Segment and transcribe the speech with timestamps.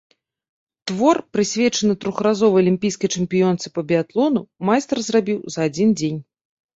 [0.91, 6.19] Твор, прысвечаны трохразовай алімпійскай чэмпіёнцы па біятлону, майстар зрабіў за адзін дзень.